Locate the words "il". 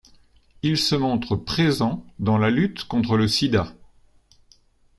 0.63-0.79